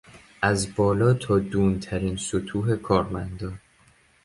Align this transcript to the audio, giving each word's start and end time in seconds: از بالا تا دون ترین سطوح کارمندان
از 0.41 0.75
بالا 0.75 1.13
تا 1.13 1.39
دون 1.39 1.79
ترین 1.79 2.17
سطوح 2.17 2.75
کارمندان 2.75 3.59